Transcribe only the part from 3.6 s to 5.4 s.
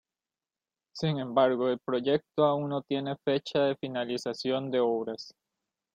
de finalización de obras.